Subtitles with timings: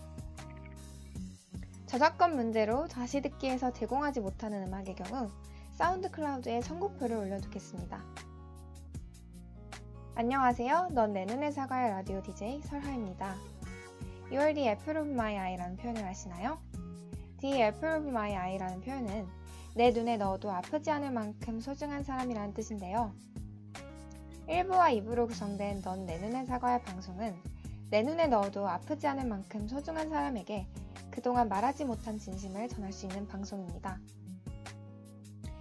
[1.87, 5.31] 저작권 문제로 다시 듣기에서 제공하지 못하는 음악의 경우
[5.71, 8.03] 사운드 클라우드에 선곡표를 올려두겠습니다.
[10.17, 10.89] 안녕하세요.
[10.91, 13.37] 넌 내 눈의 사과의 라디오 DJ 설하입니다.
[14.33, 16.59] You're the apple of my eye라는 표현을 아시나요?
[17.39, 19.29] The apple of my eye라는 표현은
[19.77, 23.13] 내 눈에 넣어도 아프지 않을 만큼 소중한 사람이라는 뜻인데요.
[24.49, 27.37] 1부와 2부로 구성된 넌 내 눈의 사과의 방송은
[27.89, 30.67] 내 눈에 넣어도 아프지 않을 만큼 소중한 사람에게
[31.11, 34.01] 그동안 말하지 못한 진심을 전할 수 있는 방송입니다.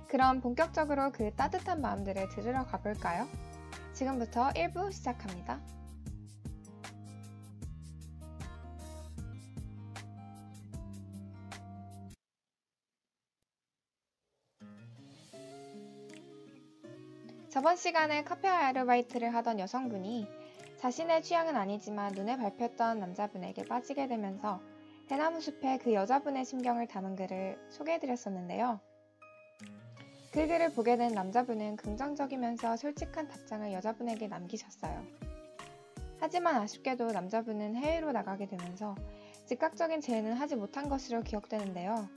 [0.07, 3.27] 그럼 본격적으로 그 따뜻한 마음들을 들으러 가볼까요?
[3.93, 5.59] 지금부터 1부 시작합니다.
[17.49, 20.44] 저번 시간에 카페 아르바이트를 하던 여성분이
[20.77, 24.61] 자신의 취향은 아니지만 눈에 밟혔던 남자분에게 빠지게 되면서
[25.07, 28.79] 대나무 숲에 그 여자분의 심경을 담은 글을 소개해드렸었는데요.
[30.31, 35.05] 그 글을 보게 된 남자분은 긍정적이면서 솔직한 답장을 여자분에게 남기셨어요.
[36.19, 38.95] 하지만 아쉽게도 남자분은 해외로 나가게 되면서
[39.45, 42.09] 즉각적인 재해는 하지 못한 것으로 기억되는데요.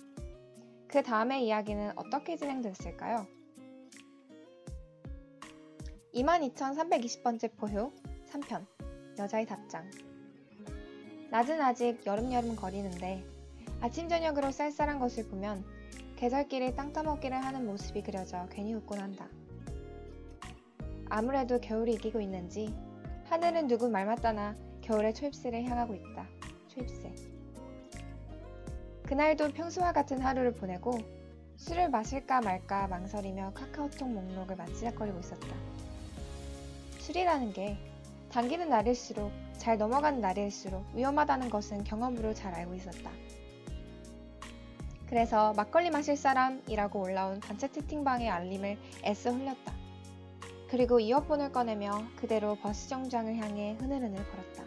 [0.89, 3.27] 그 다음의 이야기는 어떻게 진행됐을까요?
[6.15, 7.93] 22,320번째 포효
[8.31, 8.67] 3편
[9.19, 9.91] 여자의 답장
[11.31, 13.25] 낮은 아직 여름여름 거리는데
[13.81, 15.65] 아침 저녁으로 쌀쌀한 것을 보면
[16.17, 19.29] 계절끼리 땅 따먹기를 하는 모습이 그려져 괜히 웃곤 한다.
[21.09, 22.75] 아무래도 겨울이 이기고 있는지
[23.27, 26.27] 하늘은 누구 말 맞다나 겨울의 초입새를 향하고 있다.
[26.69, 27.15] 초입새.
[29.05, 30.99] 그날도 평소와 같은 하루를 보내고
[31.57, 35.47] 술을 마실까 말까 망설이며 카카오톡 목록을 만지작거리고 있었다.
[36.99, 37.79] 술이라는 게
[38.31, 43.11] 당기는 날일수록 잘 넘어가는 날일수록 위험하다는 것은 경험으로 잘 알고 있었다.
[45.09, 49.73] 그래서 막걸리 마실 사람이라고 올라온 단체 채팅방의 알림을 애써 흘렸다.
[50.69, 54.65] 그리고 이어폰을 꺼내며 그대로 버스 정장을 향해 흐느흐느 걸었다.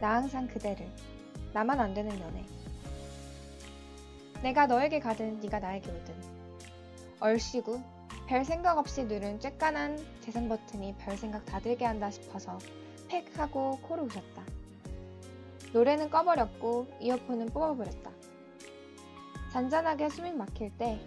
[0.00, 0.90] 나 항상 그대를,
[1.52, 2.44] 나만 안 되는 연애.
[4.42, 6.14] 내가 너에게 가든 네가 나에게 오든.
[7.20, 7.80] 얼씨구
[8.26, 12.58] 별 생각 없이 누른 쬐깐한 재생 버튼이 별 생각 다 들게 한다 싶어서
[13.06, 14.44] 팩 하고 코를 웃었다.
[15.72, 18.10] 노래는 꺼버렸고 이어폰은 뽑아버렸다.
[19.52, 20.98] 잔잔하게 숨이 막힐 때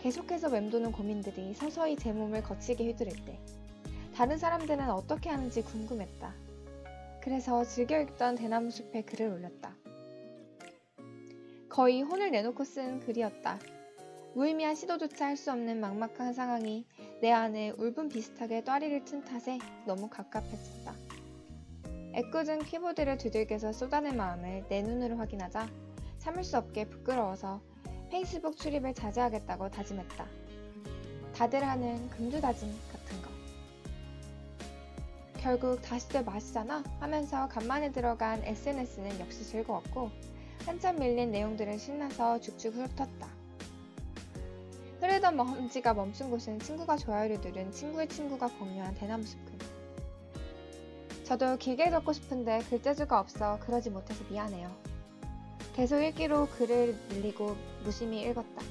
[0.00, 3.40] 계속해서 맴도는 고민들이 서서히 제 몸을 거치게 휘두를 때
[4.14, 6.34] 다른 사람들은 어떻게 하는지 궁금했다.
[7.22, 9.74] 그래서 즐겨 읽던 대나무 숲에 글을 올렸다.
[11.70, 13.58] 거의 혼을 내놓고 쓴 글이었다.
[14.36, 16.84] 무의미한 시도조차 할 수 없는 막막한 상황이
[17.22, 20.94] 내 안에 울분 비슷하게 또아리를 튼 탓에 너무 갑갑해졌다.
[22.12, 25.66] 애꿎은 키보드를 두들겨서 쏟아낸 마음을 내 눈으로 확인하자
[26.18, 27.62] 참을 수 없게 부끄러워서
[28.10, 30.26] 페이스북 출입을 자제하겠다고 다짐했다.
[31.34, 33.30] 다들 하는 금두다짐 같은 거.
[35.40, 40.10] 결국 다시들 마시잖아 하면서 간만에 들어간 SNS는 역시 즐거웠고
[40.66, 43.35] 한참 밀린 내용들은 신나서 죽죽 훑었다.
[45.26, 49.58] 흐르던 먼지가 멈춘 곳은 친구가 좋아요를 누른 친구의 친구가 공유한 대나무 숲금.
[51.24, 54.70] 저도 길게 적고 싶은데 글재주가 없어 그러지 못해서 미안해요.
[55.74, 58.62] 계속 읽기로 글을 늘리고 무심히 읽었다.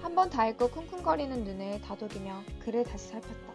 [0.00, 3.52] 한 번 다 읽고 쿵쿵거리는 눈을 다독이며 글을 다시 살폈다.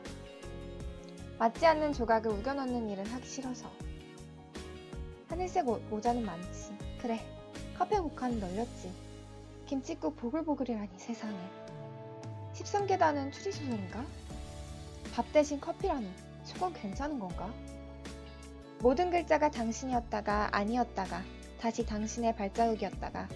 [1.39, 3.71] 맞지 않는 조각을 우겨넣는 일은 하기 싫어서.
[5.29, 6.71] 하늘색 오- 모자는 많지.
[7.01, 7.19] 그래,
[7.77, 8.91] 카페 곡한은 널렸지.
[9.65, 11.60] 김치국 보글보글이라니 세상에.
[12.61, 14.05] 13계단은 추리소설인가?
[15.13, 16.09] 밥 대신 커피라니,
[16.45, 17.51] 저건 괜찮은 건가?
[18.79, 21.23] 모든 글자가 당신이었다가 아니었다가
[21.59, 23.27] 다시 당신의 발자국이었다가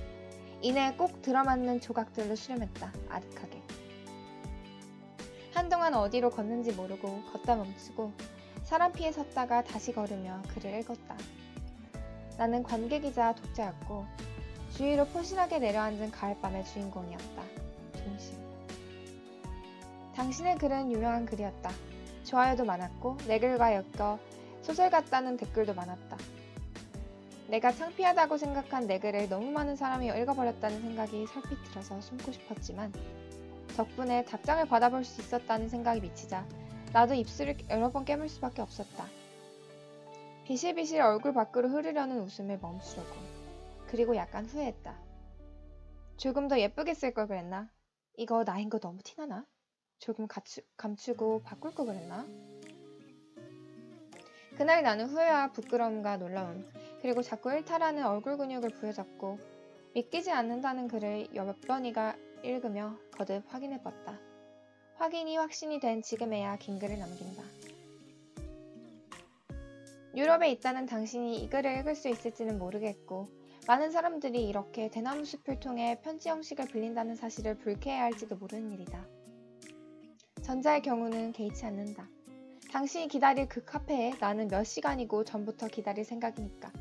[0.62, 2.92] 이내 꼭 들어맞는 조각들로 수렴했다.
[3.10, 3.62] 아득하게.
[5.54, 8.12] 한동안 어디로 걷는지 모르고 걷다 멈추고
[8.63, 11.16] 사람 피해 섰다가 다시 걸으며 글을 읽었다.
[12.38, 14.06] 나는 관객이자 독자였고
[14.75, 17.44] 주위로 포신하게 내려앉은 가을밤의 주인공이었다.
[18.04, 18.45] 동심.
[20.16, 21.70] 당신의 글은 유명한 글이었다.
[22.24, 24.18] 좋아요도 많았고 내 글과 엮여
[24.62, 26.18] 소설 같다는 댓글도 많았다.
[27.50, 32.94] 내가 창피하다고 생각한 내 글을 너무 많은 사람이 읽어버렸다는 생각이 설핏 들어서 숨고 싶었지만
[33.76, 36.48] 덕분에 답장을 받아볼 수 있었다는 생각이 미치자
[36.94, 39.06] 나도 입술을 여러 번 깨물 수밖에 없었다.
[40.46, 43.16] 비실비실 얼굴 밖으로 흐르려는 웃음을 멈추려고.
[43.88, 44.96] 그리고 약간 후회했다.
[46.16, 47.70] 조금 더 예쁘게 쓸 걸 그랬나?
[48.16, 49.46] 이거 나인 거 너무 티나나?
[50.06, 52.28] 조금 가추, 감추고 바꿀 걸 그랬나?
[54.56, 56.63] 그날 나는 후회와 부끄러움과 놀라움,
[57.02, 59.40] 그리고 자꾸 일탈하는 얼굴 근육을 부여잡고
[59.96, 64.19] 믿기지 않는다는 글을 몇 번이가 읽으며 거듭 확인해봤다.
[64.98, 67.42] 확인이 확신이 된 지금에야 긴 글을 남긴다.
[70.16, 73.28] 유럽에 있다는 당신이 이 글을 읽을 수 있을지는 모르겠고
[73.66, 79.15] 많은 사람들이 이렇게 대나무 숲을 통해 편지 형식을 빌린다는 사실을 불쾌해할지도 모르는 일이다.
[80.46, 82.08] 전자의 경우는 개의치 않는다.
[82.72, 86.72] 당신이 기다릴 그 카페에 나는 몇 시간이고 전부터 기다릴 생각이니까.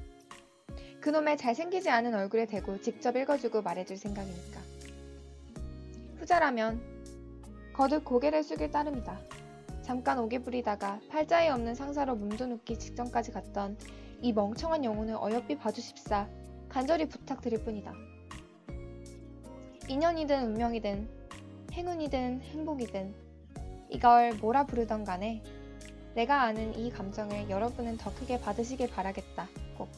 [1.00, 4.60] 그놈의 잘생기지 않은 얼굴에 대고 직접 읽어주고 말해줄 생각이니까.
[6.18, 6.78] 후자라면
[7.72, 9.18] 거듭 고개를 숙일 따름이다.
[9.80, 13.78] 잠깐 오게 부리다가 팔자에 없는 상사로 몸도 눕기 직전까지 갔던
[14.20, 16.28] 이 멍청한 영혼을 어여삐 봐주십사
[16.68, 17.94] 간절히 부탁드릴 뿐이다.
[19.88, 21.08] 인연이든 운명이든
[21.72, 23.23] 행운이든 행복이든
[23.94, 25.40] 이걸 뭐라 부르던 간에
[26.16, 29.48] 내가 아는 이 감정을 여러분은 더 크게 받으시길 바라겠다.
[29.78, 29.88] 꼭.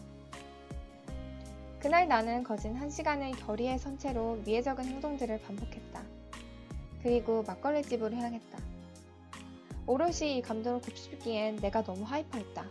[1.80, 6.02] 그날 나는 거진 한 시간을 결의에 선 채로 위에 적은 행동들을 반복했다.
[7.02, 8.58] 그리고 막걸리 집으로 향했다.
[9.86, 12.66] 오롯이 이 감동을 곱씹기엔 내가 너무 하이퍼했다.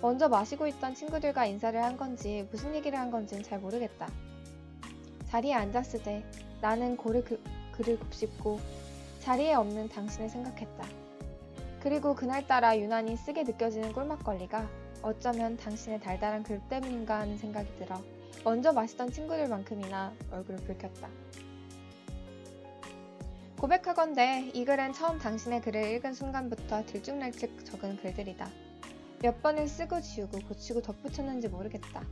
[0.00, 4.08] 먼저 마시고 있던 친구들과 인사를 한 건지 무슨 얘기를 한 건지는 잘 모르겠다.
[5.26, 6.24] 자리에 앉았을 때
[6.60, 8.85] 나는 고를 그, 글을 곱씹고
[9.26, 10.86] 자리에 없는 당신을 생각했다.
[11.80, 14.70] 그리고 그날따라 유난히 쓰게 느껴지는 꿀막걸리가
[15.02, 18.00] 어쩌면 당신의 달달한 글 때문인가 하는 생각이 들어
[18.44, 21.08] 먼저 마시던 친구들만큼이나 얼굴을 붉혔다.
[23.58, 28.48] 고백하건대 이 글은 처음 당신의 글을 읽은 순간부터 들쭉날쭉 적은 글들이다.
[29.22, 32.04] 몇 번을 쓰고 지우고 고치고 덧붙였는지 모르겠다.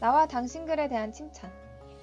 [0.00, 1.48] 나와 당신 글에 대한 칭찬,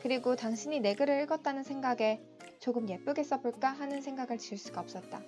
[0.01, 2.21] 그리고 당신이 내 글을 읽었다는 생각에
[2.63, 5.21] 조금 예쁘게 써볼까 하는 생각을 지울 수가 없었다.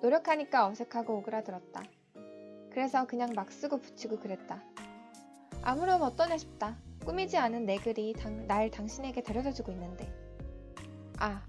[0.00, 1.82] 노력하니까 어색하고 오그라들었다.
[2.70, 4.62] 그래서 그냥 막 쓰고 붙이고 그랬다.
[5.60, 6.78] 아무렴 어떠냐 싶다.
[7.04, 10.10] 꾸미지 않은 내 글이 당, 날 당신에게 데려다주고 있는데.
[11.18, 11.46] 아,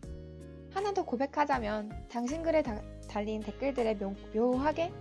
[0.74, 4.92] 하나 더 고백하자면 당신 글에 다, 달린 댓글들에 묘, 묘하게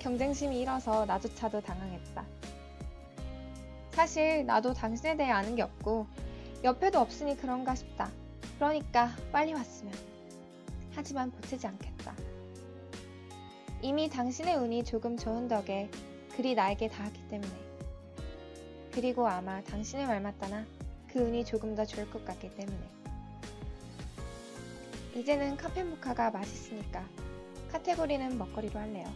[0.00, 2.26] 경쟁심이 일어서 나조차도 당황했다.
[3.92, 6.08] 사실 나도 당신에 대해 아는 게 없고
[6.64, 8.10] 옆에도 없으니 그런가 싶다.
[8.56, 9.92] 그러니까 빨리 왔으면.
[10.94, 12.14] 하지만 보채지 않겠다.
[13.82, 15.90] 이미 당신의 운이 조금 좋은 덕에
[16.34, 17.52] 글이 나에게 닿았기 때문에.
[18.92, 20.66] 그리고 아마 당신의 말 맞다나
[21.06, 22.96] 그 운이 조금 더 좋을 것 같기 때문에.
[25.14, 27.06] 이제는 카페모카가 맛있으니까
[27.72, 29.06] 카테고리는 먹거리로 할래요.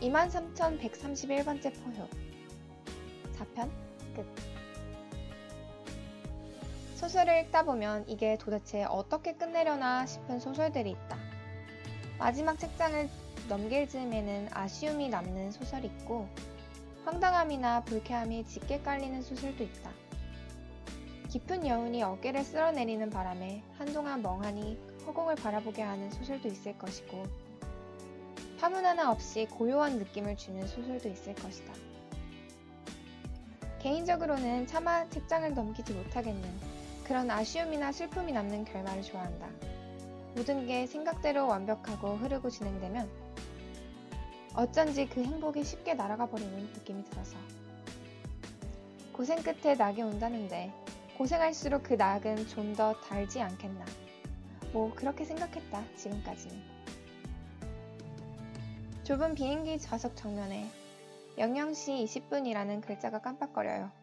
[0.00, 2.08] 23,131번째 포효
[3.38, 3.70] 4편
[4.14, 4.49] 끝
[7.00, 11.16] 소설을 읽다 보면 이게 도대체 어떻게 끝내려나 싶은 소설들이 있다.
[12.18, 13.08] 마지막 책장을
[13.48, 16.28] 넘길 즈음에는 아쉬움이 남는 소설이 있고
[17.06, 19.90] 황당함이나 불쾌함이 짙게 깔리는 소설도 있다.
[21.30, 27.24] 깊은 여운이 어깨를 쓸어내리는 바람에 한동안 멍하니 허공을 바라보게 하는 소설도 있을 것이고
[28.60, 31.72] 파문 하나 없이 고요한 느낌을 주는 소설도 있을 것이다.
[33.78, 36.69] 개인적으로는 차마 책장을 넘기지 못하겠는
[37.10, 39.48] 그런 아쉬움이나 슬픔이 남는 결말을 좋아한다.
[40.36, 43.10] 모든 게 생각대로 완벽하고 흐르고 진행되면
[44.54, 47.36] 어쩐지 그 행복이 쉽게 날아가 버리는 느낌이 들어서
[49.12, 50.72] 고생 끝에 낙이 온다는데
[51.18, 53.84] 고생할수록 그 낙은 좀 더 달지 않겠나.
[54.72, 56.62] 뭐 그렇게 생각했다 지금까지는.
[59.02, 60.70] 좁은 비행기 좌석 정면에
[61.36, 63.99] 00시 20분이라는 글자가 깜빡거려요.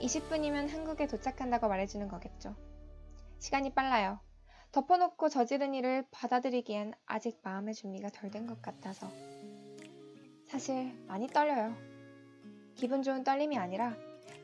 [0.00, 2.54] 20분이면 한국에 도착한다고 말해주는 거겠죠.
[3.38, 4.18] 시간이 빨라요.
[4.72, 9.08] 덮어놓고 저지른 일을 받아들이기엔 아직 마음의 준비가 덜 된 것 같아서.
[10.46, 11.74] 사실 많이 떨려요.
[12.76, 13.94] 기분 좋은 떨림이 아니라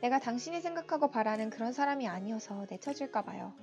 [0.01, 3.53] 내가 당신이 생각하고 바라는 그런 사람이 아니어서 내쳐질까 봐요.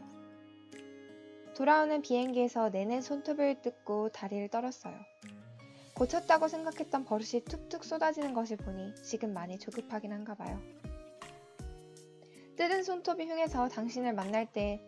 [1.54, 4.94] 돌아오는 비행기에서 내내 손톱을 뜯고 다리를 떨었어요.
[5.94, 10.60] 고쳤다고 생각했던 버릇이 툭툭 쏟아지는 것을 보니 지금 많이 조급하긴 한가 봐요.
[12.56, 14.80] 뜯은 손톱이 흉해서 당신을 만날 때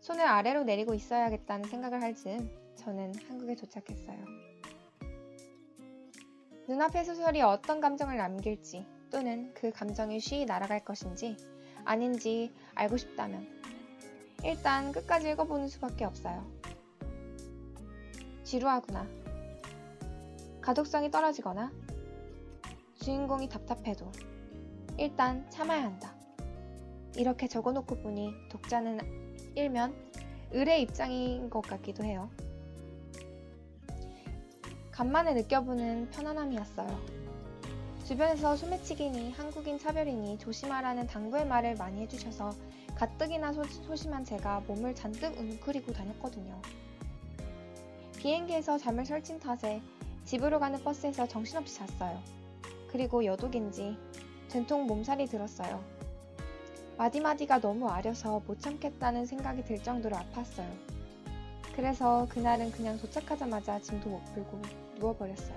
[0.00, 4.24] 손을 아래로 내리고 있어야겠다는 생각을 할 즈음 저는 한국에 도착했어요.
[6.68, 11.36] 눈앞의 소설이 어떤 감정을 남길지 또는 그 감정이 쉬이 날아갈 것인지
[11.84, 13.46] 아닌지 알고 싶다면
[14.42, 16.50] 일단 끝까지 읽어보는 수밖에 없어요.
[18.42, 19.06] 지루하구나.
[20.60, 21.72] 가독성이 떨어지거나
[23.02, 24.10] 주인공이 답답해도
[24.98, 26.15] 일단 참아야 한다.
[27.16, 29.00] 이렇게 적어놓고 보니 독자는
[29.54, 29.94] 일면
[30.54, 32.30] 을의 입장인 것 같기도 해요.
[34.90, 37.16] 간만에 느껴보는 편안함이었어요.
[38.04, 42.54] 주변에서 소매치기니 한국인 차별이니 조심하라는 당부의 말을 많이 해주셔서
[42.94, 46.60] 가뜩이나 소, 소심한 제가 몸을 잔뜩 웅크리고 다녔거든요.
[48.18, 49.82] 비행기에서 잠을 설친 탓에
[50.24, 52.20] 집으로 가는 버스에서 정신없이 잤어요.
[52.90, 53.98] 그리고 여독인지
[54.48, 55.95] 된통 몸살이 들었어요.
[56.98, 60.66] 마디마디가 너무 아려서 못 참겠다는 생각이 들 정도로 아팠어요.
[61.74, 64.62] 그래서 그날은 그냥 도착하자마자 짐도 못 풀고
[64.98, 65.56] 누워버렸어요.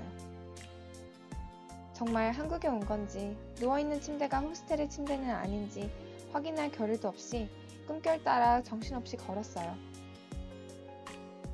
[1.93, 5.89] 정말 한국에 온 건지 누워있는 침대가 호스텔의 침대는 아닌지
[6.33, 7.49] 확인할 겨를도 없이
[7.87, 9.77] 꿈결 따라 정신없이 걸었어요.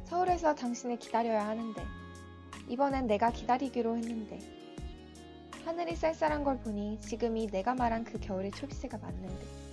[0.06, 1.82] 서울에서 당신을 기다려야 하는데
[2.68, 4.40] 이번엔 내가 기다리기로 했는데
[5.64, 9.65] 하늘이 쌀쌀한 걸 보니 지금이 내가 말한 그 겨울의 초기세가 맞는데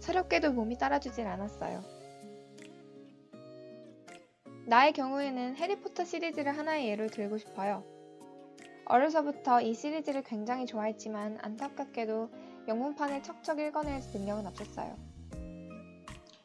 [0.00, 1.82] 서럽게도 몸이 따라주질 않았어요.
[4.66, 7.84] 나의 경우에는 해리포터 시리즈를 하나의 예로 들고 싶어요.
[8.86, 12.30] 어려서부터 이 시리즈를 굉장히 좋아했지만 안타깝게도
[12.66, 14.96] 영문판을 척척 읽어낼 능력은 없었어요.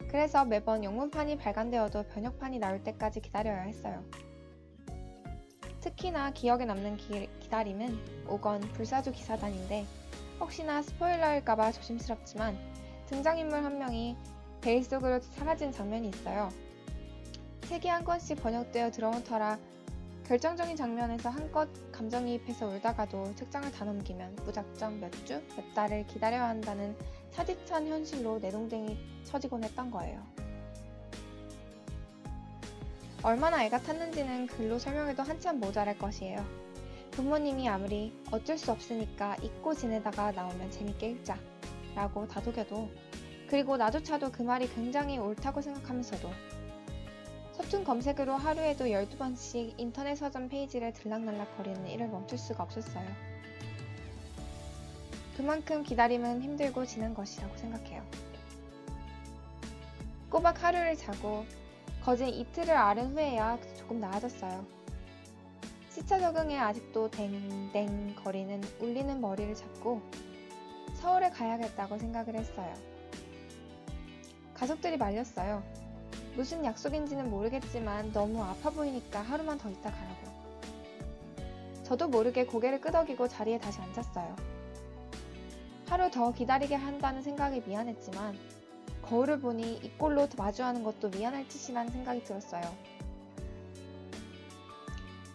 [0.09, 4.03] 그래서 매번 영문판이 발간되어도 번역판이 나올 때까지 기다려야 했어요.
[5.81, 9.85] 특히나 기억에 남는 기, 다림은 5권 불사조 기사단인데
[10.39, 12.57] 혹시나 스포일러일까봐 조심스럽지만
[13.07, 14.17] 등장인물 한 명이
[14.61, 16.49] 베일 속으로 사라진 장면이 있어요.
[17.67, 19.57] 책이 한 권씩 번역되어 들어온 터라
[20.27, 26.97] 결정적인 장면에서 한껏 감정이입해서 울다가도 책장을 다 넘기면 무작정 몇 주, 몇 달을 기다려야 한다는
[27.29, 30.23] 사지찬 현실로 내동댕이 쳐지곤 했던 거예요.
[33.21, 36.43] 얼마나 애가 탔는지는 글로 설명해도 한참 모자랄 것이에요.
[37.11, 41.37] 부모님이 아무리 어쩔 수 없으니까 잊고 지내다가 나오면 재밌게 읽자
[41.95, 42.89] 라고 다독여도
[43.47, 46.29] 그리고 나조차도 그 말이 굉장히 옳다고 생각하면서도
[47.53, 53.05] 서툰 검색으로 하루에도 12번씩 인터넷 서점 페이지를 들락날락 거리는 일을 멈출 수가 없었어요.
[55.37, 58.03] 그만큼 기다림은 힘들고 지난 것이라고 생각해요.
[60.29, 61.45] 꼬박 하루를 자고
[62.03, 64.65] 거진 이틀을 앓은 후에야 조금 나아졌어요.
[65.89, 70.01] 시차 적응에 아직도 댕댕 거리는 울리는 머리를 잡고
[71.05, 72.73] 서울에 가야겠다고 생각을 했어요.
[74.55, 75.61] 가족들이 말렸어요.
[76.35, 80.25] 무슨 약속인지는 모르겠지만 너무 아파 보이니까 하루만 더 있다 가라고.
[81.83, 84.35] 저도 모르게 고개를 끄덕이고 자리에 다시 앉았어요.
[85.87, 88.35] 하루 더 기다리게 한다는 생각이 미안했지만
[89.03, 92.63] 거울을 보니 이 꼴로 마주하는 것도 미안할 짓이라는 생각이 들었어요.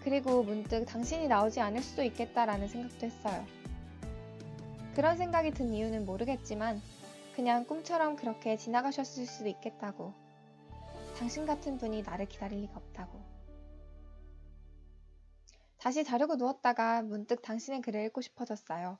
[0.03, 3.60] 그리고 문득 당신이 나오지 않을 수도 있겠다라는 생각도 했어요.
[4.95, 6.81] 그런 생각이 든 이유는 모르겠지만
[7.37, 10.13] 그냥 꿈처럼 그렇게 지나가셨을 수도 있겠다고.
[11.19, 13.21] 당신 같은 분이 나를 기다릴 리가 없다고.
[15.79, 18.99] 다시 자려고 누웠다가 문득 당신의 글을 읽고 싶어졌어요.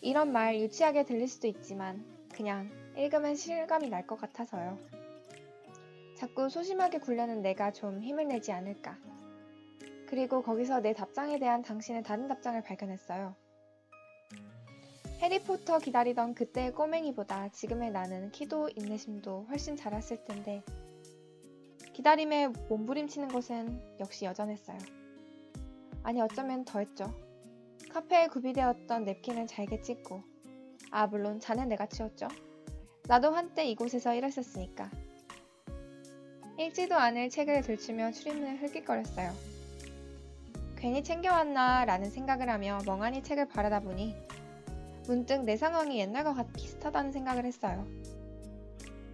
[0.00, 4.78] 이런 말 유치하게 들릴 수도 있지만 그냥 읽으면 실감이 날 것 같아서요.
[6.16, 8.96] 자꾸 소심하게 굴려는 내가 좀 힘을 내지 않을까.
[10.08, 13.34] 그리고 거기서 내 답장에 대한 당신의 다른 답장을 발견했어요.
[15.20, 20.62] 해리포터 기다리던 그때의 꼬맹이보다 지금의 나는 키도 인내심도 훨씬 자랐을 텐데
[21.92, 24.78] 기다림에 몸부림치는 것은 역시 여전했어요.
[26.04, 27.12] 아니 어쩌면 더했죠.
[27.90, 30.22] 카페에 구비되었던 냅킨을 잘게 찍고
[30.92, 32.28] 아 물론 잔은 내가 치웠죠.
[33.08, 34.88] 나도 한때 이곳에서 일했었으니까.
[36.58, 39.32] 읽지도 않을 책을 들추며 출입문을 흘깃거렸어요.
[40.76, 44.14] 괜히 챙겨왔나 라는 생각을 하며 멍하니 책을 바라다 보니
[45.08, 47.86] 문득 내 상황이 옛날과 비슷하다는 생각을 했어요.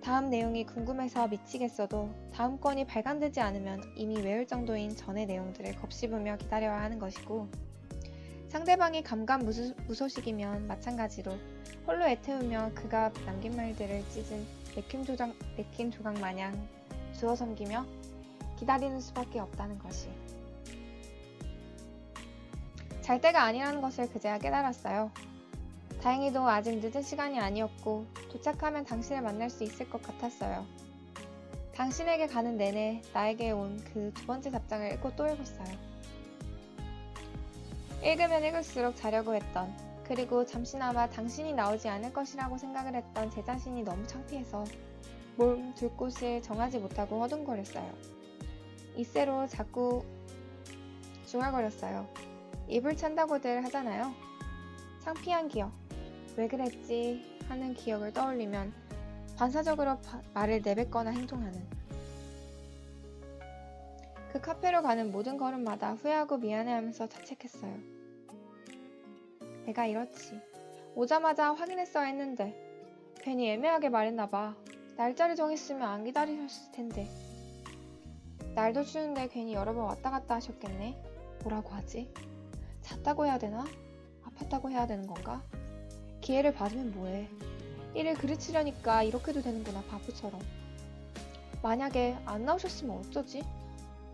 [0.02, 6.82] 다음 내용이 궁금해서 미치겠어도 다음 건이 발간되지 않으면 이미 외울 정도인 전의 내용들을 곱씹으며 기다려야
[6.82, 7.48] 하는 것이고
[8.48, 11.30] 상대방이 감감무소식이면 마찬가지로
[11.86, 16.68] 홀로 애태우며 그가 남긴 말들을 찢은 내킨 조각, 내킨 조각 마냥
[17.12, 17.86] 주워 섬기며
[18.58, 20.08] 기다리는 수밖에 없다는 것이.
[23.00, 25.12] 잘 때가 아니라는 것을 그제야 깨달았어요.
[26.04, 30.66] 다행히도 아직 늦은 시간이 아니었고 도착하면 당신을 만날 수 있을 것 같았어요.
[31.74, 35.78] 당신에게 가는 내내 나에게 온 그 두 번째 답장을 읽고 또 읽었어요.
[38.02, 44.06] 읽으면 읽을수록 자려고 했던 그리고 잠시나마 당신이 나오지 않을 것이라고 생각을 했던 제 자신이 너무
[44.06, 44.64] 창피해서
[45.36, 47.90] 몸 둘 곳을 정하지 못하고 허둥거렸어요.
[48.96, 50.04] 이새로 자꾸
[51.24, 52.06] 중얼거렸어요.
[52.68, 54.12] 입을 찬다고들 하잖아요.
[55.00, 55.83] 창피한 기억.
[56.36, 58.72] 왜 그랬지 하는 기억을 떠올리면
[59.36, 61.64] 반사적으로 바, 말을 내뱉거나 행동하는.
[64.32, 67.78] 그 카페로 가는 모든 걸음마다 후회하고 미안해하면서 자책했어요.
[69.66, 70.40] 내가 이렇지.
[70.96, 72.52] 오자마자 확인했어야 했는데
[73.20, 74.56] 괜히 애매하게 말했나봐.
[74.96, 77.08] 날짜를 정했으면 안 기다리셨을 텐데.
[78.54, 80.96] 날도 추운데 괜히 여러 번 왔다 갔다 하셨겠네.
[81.42, 82.12] 뭐라고 하지?
[82.82, 83.64] 잤다고 해야 되나?
[84.24, 85.42] 아팠다고 해야 되는 건가?
[86.24, 87.28] 기회를 받으면 뭐해.
[87.94, 90.40] 일을 그르치려니까 이렇게도 되는구나, 바보처럼.
[91.62, 93.42] 만약에 안 나오셨으면 어쩌지?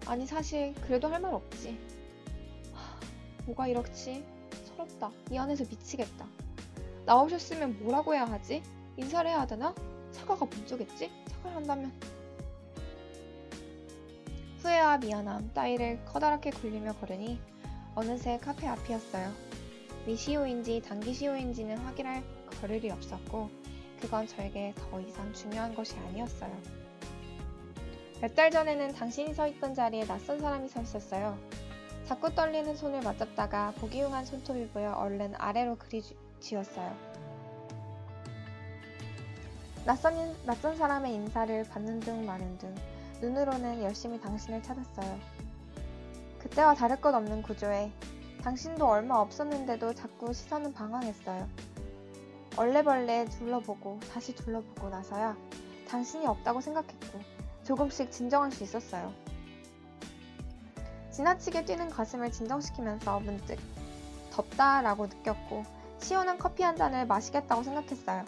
[0.06, 1.78] 아니, 사실, 그래도 할 말 없지.
[2.74, 2.98] 하,
[3.46, 4.24] 뭐가 이렇지?
[4.66, 5.12] 서럽다.
[5.30, 6.26] 미안해서 미치겠다.
[7.06, 8.60] 나오셨으면 뭐라고 해야 하지?
[8.96, 9.72] 인사를 해야 되나?
[10.10, 11.10] 사과가 먼저겠지?
[11.28, 11.92] 사과를 한다면.
[14.62, 17.40] 후회와 미안함 따위를 커다랗게 굴리며 걸으니
[17.94, 19.49] 어느새 카페 앞이었어요.
[20.06, 22.22] 미시오인지 단기시오인지는 확인할
[22.60, 23.50] 거를이 없었고
[24.00, 26.50] 그건 저에게 더 이상 중요한 것이 아니었어요.
[28.20, 31.38] 몇 달 전에는 당신이 서 있던 자리에 낯선 사람이 서 있었어요.
[32.04, 36.02] 자꾸 떨리는 손을 맞잡다가 보기 흉한 손톱이 보여 얼른 아래로 그리
[36.40, 36.96] 지었어요.
[39.86, 42.74] 낯선, 낯선 사람의 인사를 받는 둥 마는 둥
[43.20, 45.18] 눈으로는 열심히 당신을 찾았어요.
[46.38, 47.90] 그때와 다를 것 없는 구조에
[48.42, 51.46] 당신도 얼마 없었는데도 자꾸 시선은 방황했어요.
[52.56, 55.36] 얼레벌레 둘러보고 다시 둘러보고 나서야
[55.88, 57.20] 당신이 없다고 생각했고
[57.64, 59.12] 조금씩 진정할 수 있었어요.
[61.10, 63.58] 지나치게 뛰는 가슴을 진정시키면서 문득
[64.32, 65.64] 덥다라고 느꼈고
[65.98, 68.24] 시원한 커피 한 잔을 마시겠다고 생각했어요.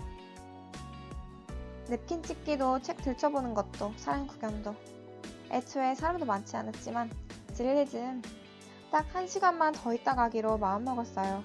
[1.88, 4.74] 냅킨 찍기도 책 들춰보는 것도 사람 구경도
[5.50, 7.10] 애초에 사람도 많지 않았지만
[7.54, 8.22] 질리즘
[8.92, 11.42] 딱 한 시간만 더 있다 가기로 마음먹었어요.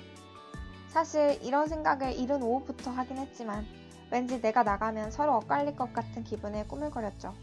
[0.90, 3.66] 사실 이런 생각을 이른 오후부터 하긴 했지만
[4.12, 7.34] 왠지 내가 나가면 서로 엇갈릴 것 같은 기분에 꾸물거렸죠.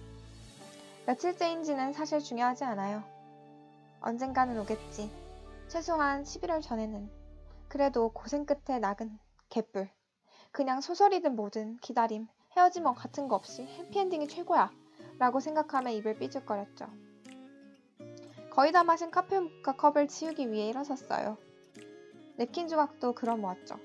[1.07, 3.03] 며칠째인지는 사실 중요하지 않아요.
[4.03, 5.11] 언젠가는 오겠지.
[5.69, 7.11] 최소한 11월 전에는.
[7.69, 9.89] 그래도 고생 끝에 낙은 개뿔.
[10.53, 14.71] 그냥 소설이든 뭐든 기다림, 헤어짐 같은 거 없이 해피엔딩이 최고야.
[15.19, 17.04] 라고 생각하며 입을 삐죽거렸죠.
[18.55, 21.37] 거의 다 마신 카페 모카 컵을 치우기 위해 일어섰어요.
[22.37, 23.79] 냅킨 조각도 그어 모았죠.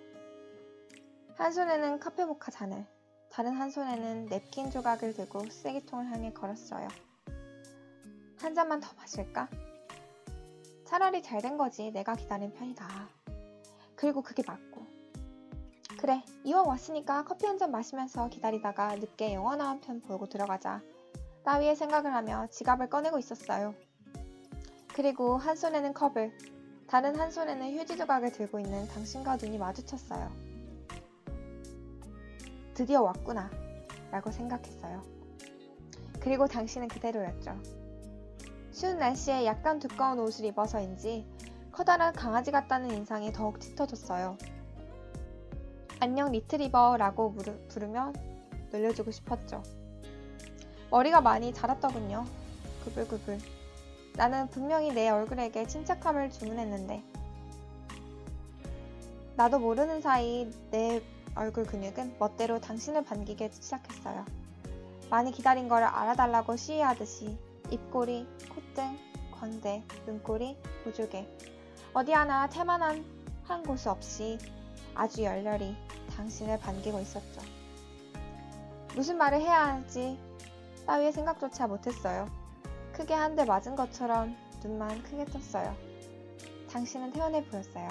[1.38, 2.86] 한 손에는 카페 모카 잔을,
[3.32, 6.88] 다른 한 손에는 냅킨 조각을 들고 쓰레기통을 향해 걸었어요.
[8.40, 9.50] 한 잔만 더 마실까?
[10.86, 12.88] 차라리 잘 된 거지 내가 기다린 편이다.
[13.96, 14.86] 그리고 그게 맞고.
[16.00, 20.82] 그래, 이왕 왔으니까 커피 한 잔 마시면서 기다리다가 늦게 영화나 한 편 보고 들어가자.
[21.44, 23.74] 따위의 생각을 하며 지갑을 꺼내고 있었어요.
[25.00, 26.38] 그리고 한 손에는 컵을,
[26.86, 30.30] 다른 한 손에는 휴지 조각을 들고 있는 당신과 눈이 마주쳤어요.
[32.74, 33.50] 드디어 왔구나.
[34.12, 35.02] 라고 생각했어요.
[36.20, 37.58] 그리고 당신은 그대로였죠.
[38.74, 41.26] 추운 날씨에 약간 두꺼운 옷을 입어서인지
[41.72, 44.38] 커다란 강아지 같다는 인상이 더욱 짙어졌어요.
[46.02, 47.38] 안녕 리트리버라고
[47.70, 48.12] 부르며
[48.70, 49.64] 놀려주고 싶었죠.
[50.92, 52.26] 머리가 많이 자랐더군요.
[52.84, 53.59] 구불구불.
[54.16, 57.04] 나는 분명히 내 얼굴에게 침착함을 주문했는데
[59.36, 61.02] 나도 모르는 사이 내
[61.36, 64.26] 얼굴 근육은 멋대로 당신을 반기게 시작했어요.
[65.10, 67.38] 많이 기다린 걸 알아달라고 시위하듯이
[67.72, 68.98] 입꼬리, 콧등,
[69.32, 71.28] 광대, 눈꼬리, 보조개
[71.94, 73.06] 어디 하나 태만한
[73.44, 74.38] 한곳 없이
[74.94, 75.76] 아주 열렬히
[76.16, 77.42] 당신을 반기고 있었죠.
[78.96, 80.20] 무슨 말을 해야 할지
[80.86, 82.39] 따위의 생각조차 못했어요.
[83.00, 85.74] 크게 한 대 맞은 것처럼 눈만 크게 떴어요.
[86.70, 87.88] 당신은 태연해 보였어요.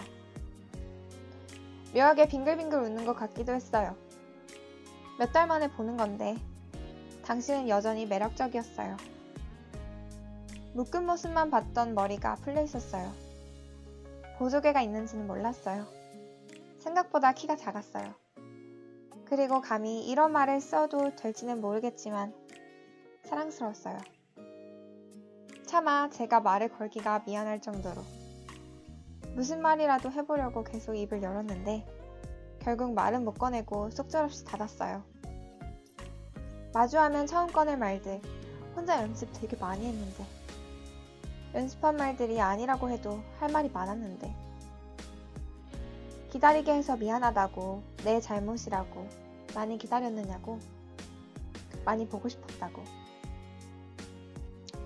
[1.95, 3.97] 묘하게 빙글빙글 웃는 것 같기도 했어요.
[5.19, 6.37] 몇 달 만에 보는 건데
[7.25, 8.99] 당신은 여전히 매력적이었어요.
[10.75, 13.11] 묶은 모습만 봤던 머리가 풀려 있었어요.
[14.39, 15.87] 보조개가 있는지는 몰랐어요.
[16.81, 18.13] 생각보다 키가 작았어요.
[19.25, 22.35] 그리고 감히 이런 말을 써도 될지는 모르겠지만
[23.25, 24.18] 사랑스러웠어요.
[25.69, 28.03] 차마 제가 말을 걸기가 미안할 정도로
[29.35, 31.87] 무슨 말이라도 해보려고 계속 입을 열었는데
[32.61, 35.05] 결국 말은 못 꺼내고 속절없이 닫았어요.
[36.73, 38.19] 마주하면 처음 꺼낼 말들
[38.75, 40.25] 혼자 연습 되게 많이 했는데
[41.55, 44.35] 연습한 말들이 아니라고 해도 할 말이 많았는데
[46.31, 49.07] 기다리게 해서 미안하다고 내 잘못이라고
[49.55, 50.61] 많이 기다렸느냐고
[51.85, 52.83] 많이 보고 싶었다고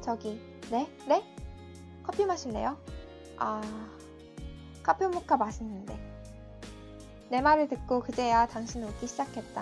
[0.00, 0.90] 저기 네?
[1.06, 1.22] 네?
[2.02, 2.78] 커피 마실래요?
[3.36, 3.60] 아...
[4.82, 5.94] 카페 모카 맛있는데.
[7.28, 9.60] 내 말을 듣고 그제야 당신은 웃기 시작했다.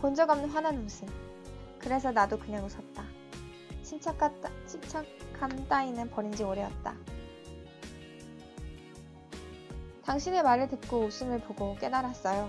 [0.00, 1.06] 본 적 없는 환한 웃음.
[1.78, 3.04] 그래서 나도 그냥 웃었다.
[3.82, 6.94] 침착하다, 침착함 따위는 버린 지 오래였다.
[10.06, 12.48] 당신의 말을 듣고 웃음을 보고 깨달았어요.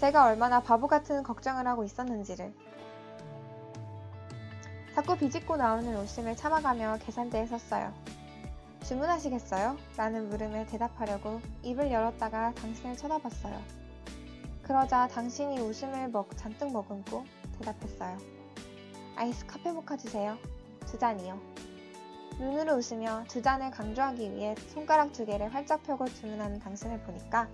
[0.00, 2.52] 제가 얼마나 바보 같은 걱정을 하고 있었는지를
[4.96, 7.92] 자꾸 비집고 나오는 웃음을 참아가며 계산대에 섰어요.
[8.82, 9.76] 주문하시겠어요?
[9.94, 13.60] 라는 물음에 대답하려고 입을 열었다가 당신을 쳐다봤어요.
[14.62, 17.26] 그러자 당신이 웃음을 먹, 잔뜩 머금고
[17.58, 18.16] 대답했어요.
[19.16, 20.38] 아이스 카페 모카 주세요.
[20.86, 21.38] 두 잔이요.
[22.38, 27.48] 눈으로 웃으며 두 잔을 강조하기 위해 손가락 두 개를 활짝 펴고 주문하는 당신을 보니까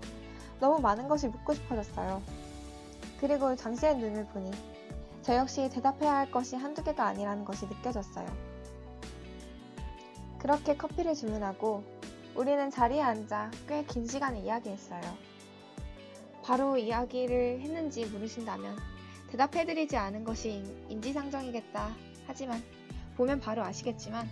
[0.60, 2.22] 너무 많은 것이 묻고 싶어졌어요.
[3.18, 4.52] 그리고 당신의 눈을 보니
[5.22, 8.26] 저 역시 대답해야 할 것이 한두 개가 아니라는 것이 느껴졌어요.
[10.38, 11.84] 그렇게 커피를 주문하고
[12.34, 15.00] 우리는 자리에 앉아 꽤 긴 시간을 이야기했어요.
[16.42, 18.76] 바로 이야기를 했는지 물으신다면
[19.30, 21.94] 대답해드리지 않은 것이 인지상정이겠다.
[22.26, 22.60] 하지만
[23.16, 24.28] 보면 바로 아시겠지만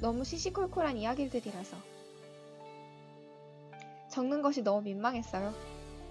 [0.00, 1.76] 너무 시시콜콜한 이야기들이라서
[4.08, 5.54] 적는 것이 너무 민망했어요.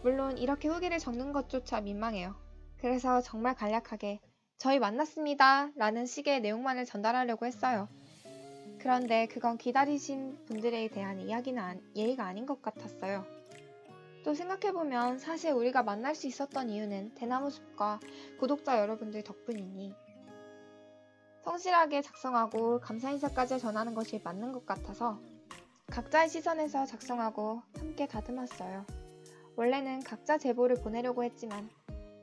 [0.03, 2.33] 물론 이렇게 후기를 적는 것조차 민망해요.
[2.81, 4.19] 그래서 정말 간략하게
[4.57, 7.87] 저희 만났습니다 라는 식의 내용만을 전달하려고 했어요.
[8.79, 13.23] 그런데 그건 기다리신 분들에 대한 이야기는 예의가 아닌 것 같았어요.
[14.25, 17.99] 또 생각해보면 사실 우리가 만날 수 있었던 이유는 대나무숲과
[18.39, 19.93] 구독자 여러분들 덕분이니
[21.43, 25.19] 성실하게 작성하고 감사 인사까지 전하는 것이 맞는 것 같아서
[25.91, 28.85] 각자의 시선에서 작성하고 함께 다듬었어요.
[29.55, 31.69] 원래는 각자 제보를 보내려고 했지만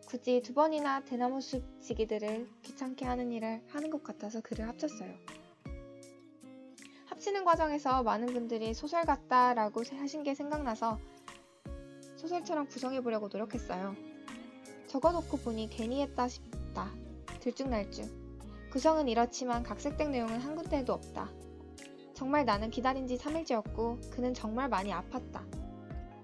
[0.09, 5.15] 굳이 두 번이나 대나무 숲 지기들을 귀찮게 하는 일을 하는 것 같아서 글을 합쳤어요.
[7.05, 10.99] 합치는 과정에서 많은 분들이 소설 같다라고 하신 게 생각나서
[12.17, 13.95] 소설처럼 구성해보려고 노력했어요.
[14.87, 16.91] 적어놓고 보니 괜히 했다 싶다.
[17.41, 18.71] 들쭉날쭉.
[18.71, 21.31] 구성은 이렇지만 각색된 내용은 한 군데에도 없다.
[22.15, 25.43] 정말 나는 기다린 지 3일째였고 그는 정말 많이 아팠다.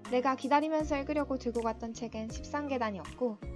[0.09, 3.54] 내가 기다리면서 읽으려고 들고 갔던 책은 13계단이었고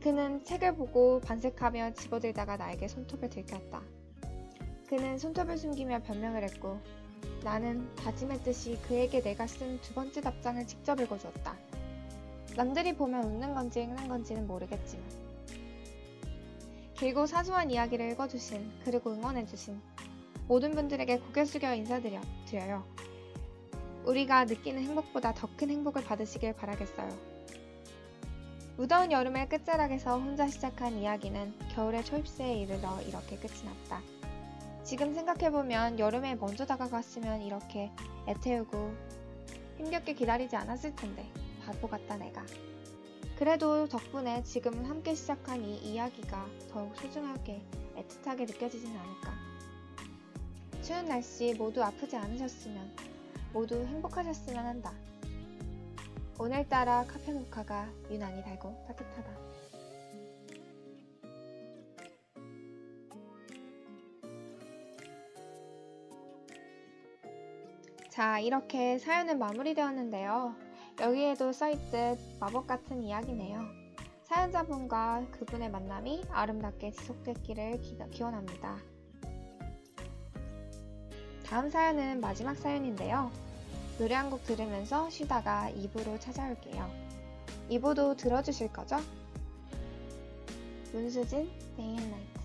[0.00, 3.82] 그는 책을 보고 반색하며 집어들다가 나에게 손톱을 들켰다.
[4.88, 6.80] 그는 손톱을 숨기며 변명을 했고
[7.42, 11.56] 나는 다짐했듯이 그에게 내가 쓴 두 번째 답장을 직접 읽어주었다.
[12.56, 15.04] 남들이 보면 웃는 건지 읽는 건지는 모르겠지만
[16.96, 19.80] 길고 사소한 이야기를 읽어주신 그리고 응원해주신
[20.48, 22.84] 모든 분들에게 고개 숙여 인사드려요.
[24.06, 27.37] 우리가 느끼는 행복보다 더 큰 행복을 받으시길 바라겠어요.
[28.78, 34.00] 무더운 여름의 끝자락에서 혼자 시작한 이야기는 겨울의 초입새에 이르러 이렇게 끝이 났다.
[34.84, 37.90] 지금 생각해보면 여름에 먼저 다가갔으면 이렇게
[38.28, 38.94] 애태우고
[39.78, 41.28] 힘겹게 기다리지 않았을 텐데
[41.66, 42.46] 바보 같다 내가.
[43.36, 47.60] 그래도 덕분에 지금은 함께 시작한 이 이야기가 더욱 소중하게
[47.96, 49.34] 애틋하게 느껴지진 않을까.
[50.82, 52.94] 추운 날씨 모두 아프지 않으셨으면
[53.52, 54.92] 모두 행복하셨으면 한다.
[56.40, 59.30] 오늘따라 카페 모카가 유난히 달고 따뜻하다.
[68.08, 70.54] 자, 이렇게 사연은 마무리되었는데요.
[71.00, 73.60] 여기에도 써있듯 마법 같은 이야기네요.
[74.22, 77.80] 사연자분과 그분의 만남이 아름답게 지속됐기를
[78.12, 78.76] 기원합니다.
[81.44, 83.47] 다음 사연은 마지막 사연인데요.
[83.98, 86.88] 노래 한 곡 들으면서 쉬다가 2부로 찾아올게요.
[87.70, 88.96] 2부도 들어주실 거죠?
[90.92, 92.37] 문수진, Night.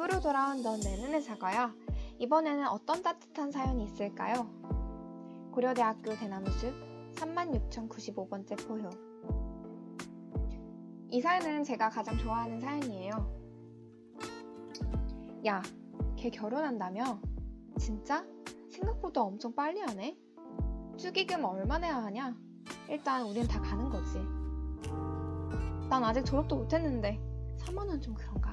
[0.00, 1.74] 입으로 돌아온 넌내 눈의 사과야.
[2.18, 4.48] 이번에는 어떤 따뜻한 사연이 있을까요?
[5.52, 6.72] 고려대학교 대나무숲
[7.16, 8.88] 36,095번째 포효.
[11.10, 13.10] 이 사연은 제가 가장 좋아하는 사연이에요.
[15.46, 15.62] 야,
[16.16, 17.20] 걔 결혼한다며?
[17.78, 18.24] 진짜?
[18.70, 20.16] 생각보다 엄청 빨리 하네?
[20.96, 22.34] 축의금 얼마 내야 하냐?
[22.88, 24.18] 일단 우린 다 가는 거지.
[25.90, 27.20] 난 아직 졸업도 못했는데
[27.58, 28.49] 3만원 좀 그런가?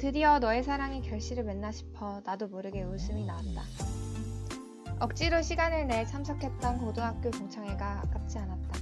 [0.00, 3.62] 드디어 너의 사랑이 결실을 맺나 싶어 나도 모르게 웃음이 나왔다.
[4.98, 8.80] 억지로 시간을 내 참석했던 고등학교 동창회가 아깝지 않았다.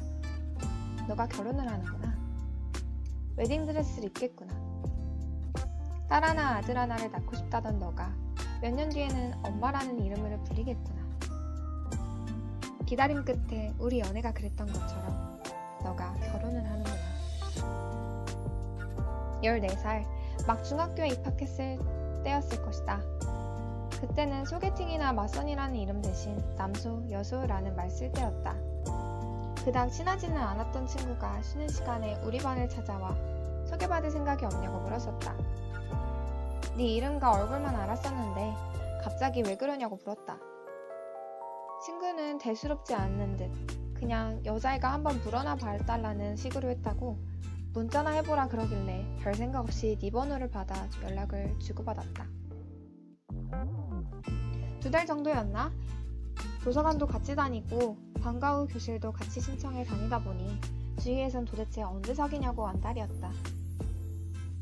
[1.08, 2.14] 너가 결혼을 하는구나.
[3.36, 4.54] 웨딩드레스를 입겠구나.
[6.08, 8.14] 딸 하나 아들 하나를 낳고 싶다던 너가
[8.62, 11.02] 몇 년 뒤에는 엄마라는 이름으로 불리겠구나.
[12.86, 15.42] 기다림 끝에 우리 연애가 그랬던 것처럼
[15.82, 16.96] 너가 결혼을 하는구나.
[19.42, 21.78] 14살 막 중학교에 입학했을
[22.24, 23.00] 때였을 것이다.
[24.00, 28.54] 그때는 소개팅이나 맞선이라는 이름 대신 남소, 여소라는 말 쓸 때였다.
[29.64, 33.14] 그닥 친하지는 않았던 친구가 쉬는 시간에 우리 반을 찾아와
[33.66, 35.34] 소개받을 생각이 없냐고 물었었다.
[36.76, 38.54] 네 이름과 얼굴만 알았었는데
[39.02, 40.38] 갑자기 왜 그러냐고 물었다.
[41.84, 43.50] 친구는 대수롭지 않는 듯
[43.94, 47.18] 그냥 여자애가 한번 물어나 봐달라는 식으로 했다고
[47.72, 52.26] 문자나 해보라 그러길래 별 생각 없이 네 번호를 받아 연락을 주고받았다.
[54.80, 55.70] 두 달 정도였나?
[56.64, 60.60] 도서관도 같이 다니고 방과 후 교실도 같이 신청해 다니다 보니
[61.00, 63.30] 주위에선 도대체 언제 사귀냐고 안달이었다.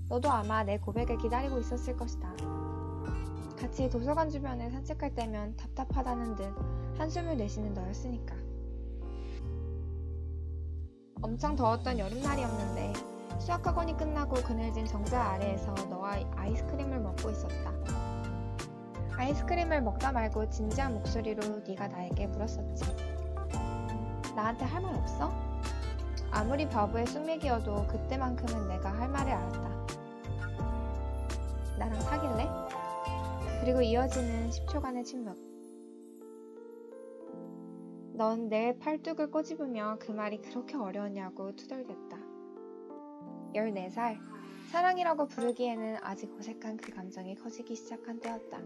[0.08, 2.34] 너도 아마 내 고백을 기다리고 있었을 것이다.
[3.58, 6.54] 같이 도서관 주변을 산책할 때면 답답하다는 듯
[6.98, 8.45] 한숨을 내쉬는 너였으니까.
[11.22, 12.92] 엄청 더웠던 여름날이었는데
[13.40, 17.72] 수학학원이 끝나고 그늘진 정자 아래에서 너와 아이스크림을 먹고 있었다.
[19.16, 22.84] 아이스크림을 먹다 말고 진지한 목소리로 네가 나에게 물었었지.
[24.34, 25.32] 나한테 할 말 없어?
[26.30, 29.86] 아무리 바보의 숙맥이어도 그때만큼은 내가 할 말을 알았다.
[31.78, 32.48] 나랑 사귈래?
[33.62, 35.45] 그리고 이어지는 10초간의 침묵.
[38.16, 42.16] 넌 내 팔뚝을 꼬집으며 그 말이 그렇게 어려웠냐고 투덜댔다.
[43.54, 44.18] 14살,
[44.70, 48.58] 사랑이라고 부르기에는 아직 어색한 그 감정이 커지기 시작한 때였다.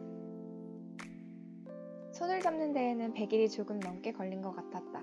[2.13, 5.03] 손을 잡는 데에는 100일이 조금 넘게 걸린 것 같았다.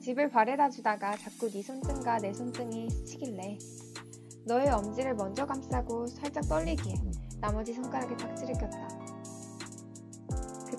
[0.00, 3.58] 집을 바래다 주다가 자꾸 네 손등과 내 손등이 스치길래
[4.46, 6.94] 너의 엄지를 먼저 감싸고 살짝 떨리기에
[7.40, 8.87] 나머지 손가락에 딱지를 꼈다.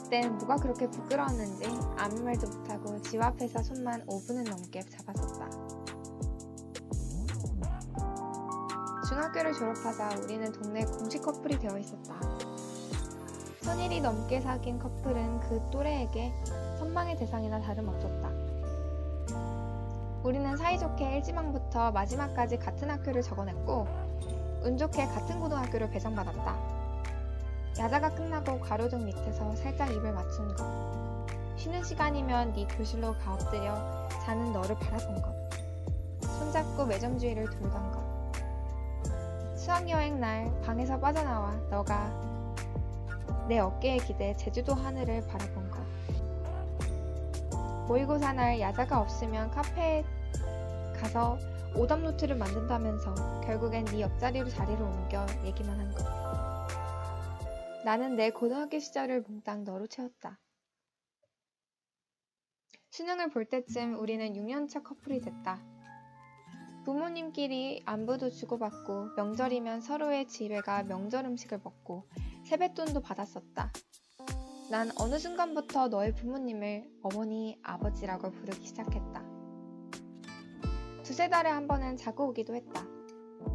[0.10, 5.48] 그땐 뭐가 그렇게 부끄러웠는지 아무 말도 못하고 집 앞에서 손만 5분은 넘게 잡았었다.
[9.08, 12.20] 중학교를 졸업하자 우리는 동네 공식 커플이 되어 있었다.
[13.62, 16.34] 천일이 넘게 사귄 커플은 그 또래에게
[16.80, 18.32] 선망의 대상이나 다름없었다.
[20.24, 23.88] 우리는 사이좋게 일지망부터 마지막까지 같은 학교를 적어냈고
[24.64, 26.79] 운 좋게 같은 고등학교를 배정받았다.
[27.78, 30.66] 야자가 끝나고 가로등 밑에서 살짝 입을 맞춘 것.
[31.58, 35.34] 쉬는 시간이면 네 교실로 가 엎드려 자는 너를 바라본 것.
[36.22, 38.00] 손잡고 매점주의를 돌던 것.
[39.58, 42.10] 수학여행 날 방에서 빠져나와 너가
[43.48, 45.80] 내 어깨에 기대 제주도 하늘을 바라본 것.
[47.88, 50.04] 모의고사 날 야자가 없으면 카페에
[51.00, 51.38] 가서
[51.76, 56.29] 오답 노트를 만든다면서 결국엔 네 옆자리로 자리를 옮겨 얘기만 한 것.
[57.86, 60.40] 나는 내 고등학교 시절을 몽땅 너로 채웠다.
[62.92, 65.64] 수능을 볼 때쯤 우리는 6년차 커플이 됐다.
[66.84, 72.10] 부모님끼리 안부도 주고받고 명절이면 서로의 집에 가 명절 음식을 먹고
[72.46, 73.72] 세뱃돈도 받았었다.
[74.70, 79.24] 난 어느 순간부터 너의 부모님을 어머니, 아버지라고 부르기 시작했다.
[81.04, 82.84] 두세 달에 한 번은 자고 오기도 했다.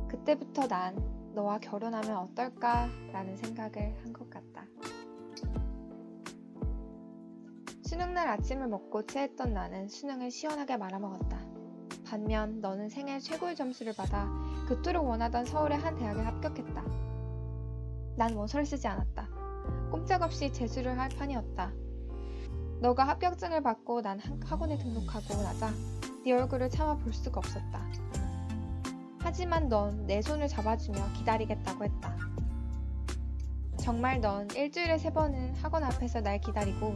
[0.09, 2.89] 그때부터 난 너와 결혼하면 어떨까?
[3.13, 4.65] 라는 생각을 한 것 같다.
[7.83, 11.39] 수능날 아침을 먹고 체했던 나는 수능을 시원하게 말아먹었다.
[12.07, 14.29] 반면 너는 생애 최고의 점수를 받아
[14.69, 16.85] 그토록 원하던 서울의 한 대학에 합격했다.
[18.17, 19.29] 난 원서를 쓰지 않았다.
[19.91, 21.73] 꼼짝없이 재수를 할 판이었다.
[22.81, 25.71] 너가 합격증을 받고 난 학원에 등록하고 나자
[26.25, 28.04] 네 얼굴을 차마 볼 수가 없었다.
[29.25, 32.15] 하지만 넌 내 손을 잡아주며 기다리겠다고 했다.
[33.79, 36.95] 정말 넌 일주일에 세 번은 학원 앞에서 날 기다리고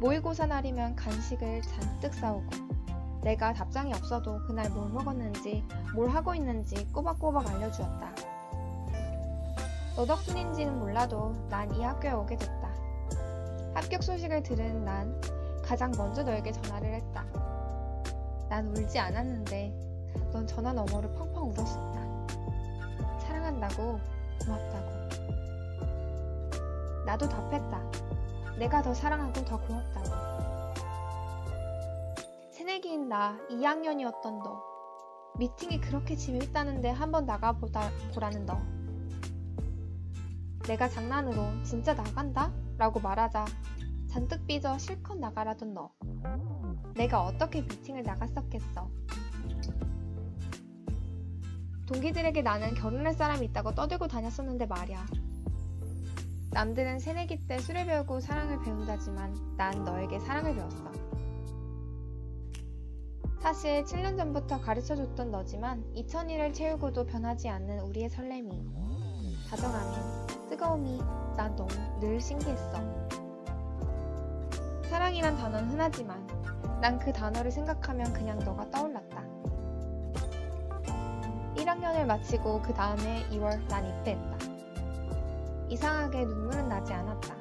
[0.00, 2.50] 모의고사 날이면 간식을 잔뜩 싸오고
[3.22, 8.12] 내가 답장이 없어도 그날 뭘 먹었는지, 뭘 하고 있는지 꼬박꼬박 알려주었다.
[9.94, 12.74] 너 덕분인지는 몰라도 난 이 학교에 오게 됐다.
[13.74, 15.20] 합격 소식을 들은 난
[15.64, 17.24] 가장 먼저 너에게 전화를 했다.
[18.48, 19.91] 난 울지 않았는데
[20.32, 22.00] 넌 전화 너머로 펑펑 울었었다.
[23.20, 24.00] 사랑한다고,
[24.40, 25.02] 고맙다고.
[27.04, 27.82] 나도 답했다.
[28.58, 30.32] 내가 더 사랑하고 더 고맙다고.
[32.50, 34.62] 새내기인 나 2학년이었던 너.
[35.38, 38.58] 미팅이 그렇게 재밌다는데 한번 나가보다 보라는 너.
[40.66, 42.52] 내가 장난으로 진짜 나간다?
[42.78, 43.44] 라고 말하자
[44.08, 45.90] 잔뜩 삐져 실컷 나가라던 너.
[46.94, 48.88] 내가 어떻게 미팅을 나갔었겠어.
[51.92, 55.06] 동기들에게 나는 결혼할 사람이 있다고 떠들고 다녔었는데 말이야.
[56.52, 60.90] 남들은 새내기 때 술을 배우고 사랑을 배운다지만 난 너에게 사랑을 배웠어.
[63.40, 68.50] 사실 7년 전부터 가르쳐줬던 너지만 2000일을 채우고도 변하지 않는 우리의 설렘이,
[69.50, 70.98] 다정함이, 뜨거움이
[71.36, 71.68] 난 너무
[72.00, 72.80] 늘 신기했어.
[74.88, 76.26] 사랑이란 단어는 흔하지만
[76.80, 79.11] 난 그 단어를 생각하면 그냥 너가 떠올랐다.
[81.62, 84.38] 1학년을 마치고 그 다음에 2월 난 입대했다.
[85.68, 87.36] 이상하게 눈물은 나지 않았다.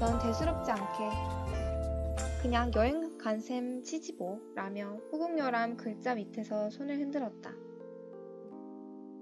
[0.00, 1.10] 넌 대수롭지 않게
[2.42, 7.52] 그냥 여행 간 셈 치지보 라며 호국열함 글자 밑에서 손을 흔들었다.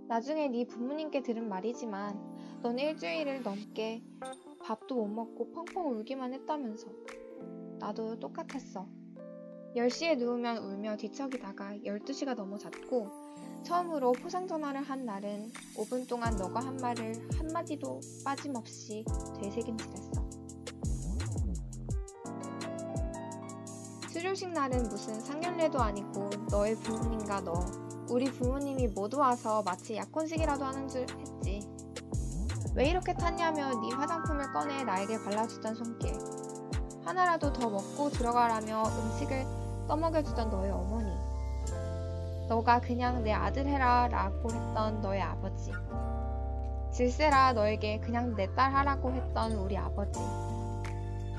[0.08, 2.18] 나중에 네 부모님께 들은 말이지만
[2.62, 4.02] 넌 일주일을 넘게
[4.64, 6.88] 밥도 못 먹고 펑펑 울기만 했다면서.
[7.78, 8.86] 나도 똑같았어.
[9.74, 13.10] 10시에 누우면 울며 뒤척이다가 12시가 넘어 잤고
[13.64, 19.04] 처음으로 포상 전화를 한 날은 5분 동안 너가 한 말을 한마디도 빠짐없이
[19.40, 20.28] 되새김질했어.
[24.10, 27.64] 수료식 날은 무슨 상견례도 아니고 너의 부모님과 너,
[28.10, 31.66] 우리 부모님이 모두 와서 마치 약혼식이라도 하는 줄 했지.
[32.74, 36.12] 왜 이렇게 탔냐며 네 화장품을 꺼내 나에게 발라주던 손길.
[37.04, 39.61] 하나라도 더 먹고 들어가라며 음식을
[39.92, 41.12] 떠먹여주던 너의 어머니.
[42.48, 45.70] 너가 그냥 내 아들 해라 라고 했던 너의 아버지.
[46.92, 50.18] 질세라 너에게 그냥 내 딸 하라고 했던 우리 아버지.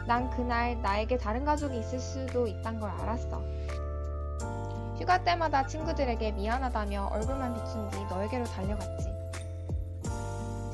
[0.05, 3.41] 난 그날 나에게 다른 가족이 있을 수도 있단 걸 알았어.
[4.99, 9.07] 휴가 때마다 친구들에게 미안하다며 얼굴만 비춘 뒤 너에게로 달려갔지.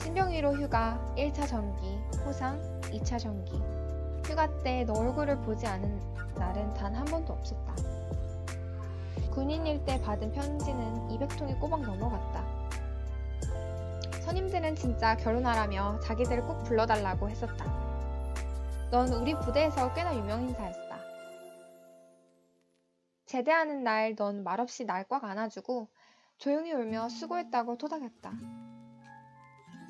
[0.01, 2.59] 신병위로 휴가, 1차 정기, 포상,
[2.91, 3.53] 2차 정기.
[4.25, 7.75] 휴가 때 너 얼굴을 보지 않은 날은 단 한 번도 없었다.
[9.31, 12.43] 군인일 때 받은 편지는 200통이 꼬박 넘어갔다.
[14.25, 17.65] 선임들은 진짜 결혼하라며 자기들을 꼭 불러달라고 했었다.
[18.91, 20.97] 넌 우리 부대에서 꽤나 유명 인사였다.
[23.25, 25.87] 제대하는 날 넌 말없이 날 꽉 안아주고
[26.37, 28.31] 조용히 울며 수고했다고 토닥였다.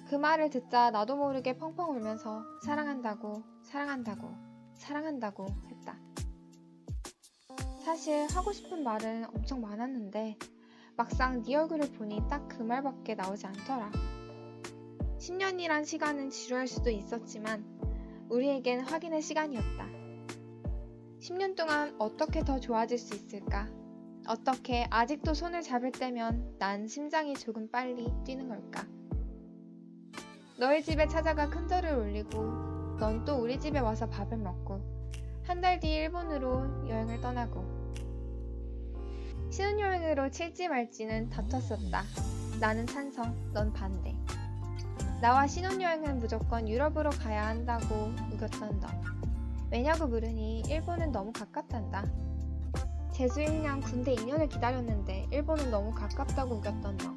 [0.09, 4.35] 그 말을 듣자 나도 모르게 펑펑 울면서 사랑한다고, 사랑한다고,
[4.73, 5.95] 사랑한다고 했다.
[7.89, 10.37] 사실 하고 싶은 말은 엄청 많았는데
[10.95, 13.91] 막상 네 얼굴을 보니 딱 그 말밖에 나오지 않더라.
[15.17, 17.65] 10년이란 시간은 지루할 수도 있었지만
[18.29, 19.87] 우리에겐 확인의 시간이었다.
[21.19, 23.67] 10년 동안 어떻게 더 좋아질 수 있을까?
[24.27, 28.85] 어떻게 아직도 손을 잡을 때면 난 심장이 조금 빨리 뛰는 걸까?
[30.59, 34.79] 너희 집에 찾아가 큰절을 올리고 넌 또 우리 집에 와서 밥을 먹고
[35.47, 37.78] 한 달 뒤 일본으로 여행을 떠나고
[39.51, 42.03] 신혼여행으로 칠지 말지는 다퉜었다.
[42.59, 44.15] 나는 찬성, 넌 반대.
[45.21, 48.87] 나와 신혼여행은 무조건 유럽으로 가야 한다고 우겼던 너.
[49.71, 52.05] 왜냐고 물으니 일본은 너무 가깝단다.
[53.11, 57.15] 재수 1년 군대 2년을 기다렸는데 일본은 너무 가깝다고 우겼던 너.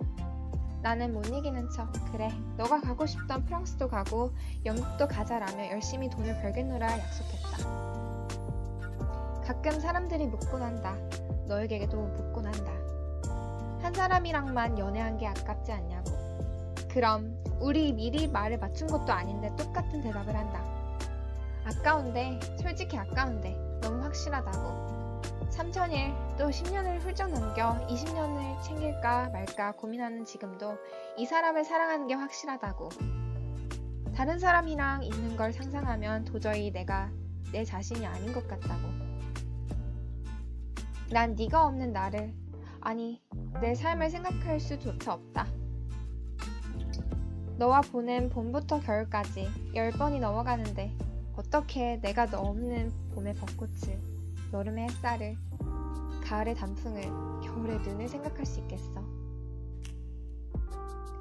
[0.81, 4.33] 나는 못 이기는 척 그래 너가 가고 싶던 프랑스도 가고
[4.65, 7.93] 영국도 가자라며 열심히 돈을 벌겠노라 약속했다.
[9.45, 10.97] 가끔 사람들이 묻곤 한다.
[11.53, 12.73] 너에게도 묻곤 한다.
[13.83, 16.11] 한 사람이랑만 연애한 게 아깝지 않냐고.
[16.91, 20.65] 그럼 우리 미리 말을 맞춘 것도 아닌데 똑같은 대답을 한다.
[21.65, 25.21] 아까운데 솔직히 아까운데 너무 확실하다고.
[25.51, 30.79] 3천일 또 10년을 훌쩍 넘겨 20년을 챙길까 말까 고민하는 지금도
[31.19, 32.89] 이 사람을 사랑하는 게 확실하다고.
[34.17, 37.11] 다른 사람이랑 있는 걸 상상하면 도저히 내가
[37.53, 39.12] 내 자신이 아닌 것 같다고.
[41.13, 42.35] 난 네가 없는 나를
[42.81, 43.23] 아니
[43.61, 45.47] 내 삶을 생각할 수조차 없다.
[47.59, 50.97] 너와 보낸 봄부터 겨울까지 열 번이 넘어가는데
[51.37, 53.99] 어떻게 내가 너 없는 봄의 벚꽃을
[54.55, 55.37] 여름의 햇살을,
[56.25, 57.03] 가을의 단풍을,
[57.43, 59.05] 겨울의 눈을 생각할 수 있겠어.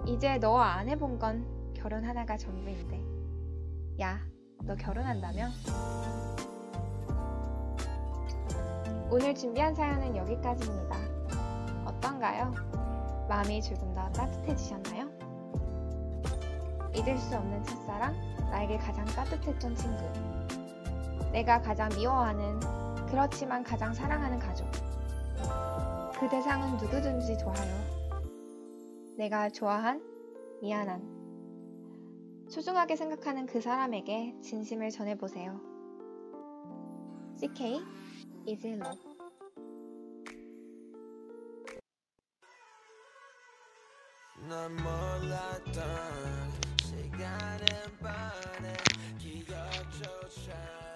[0.07, 4.01] 이제 너와 안 해본 건 결혼 하나가 전부인데.
[4.01, 4.19] 야,
[4.63, 5.49] 너 결혼한다며?
[9.13, 10.95] 오늘 준비한 사연은 여기까지입니다.
[11.83, 12.53] 어떤가요?
[13.27, 15.09] 마음이 조금 더 따뜻해지셨나요?
[16.95, 18.15] 잊을 수 없는 첫사랑,
[18.51, 20.01] 나에게 가장 따뜻했던 친구.
[21.33, 22.57] 내가 가장 미워하는,
[23.09, 24.65] 그렇지만 가장 사랑하는 가족.
[26.17, 28.21] 그 대상은 누구든지 좋아요.
[29.17, 30.01] 내가 좋아한,
[30.61, 31.01] 미안한.
[32.47, 35.59] 소중하게 생각하는 그 사람에게 진심을 전해보세요.
[37.35, 37.81] CK,
[38.43, 38.97] Love.
[44.49, 45.83] 난 몰랐던
[46.81, 47.67] 시간은
[48.01, 48.73] 빠네
[49.19, 50.90] 기억조차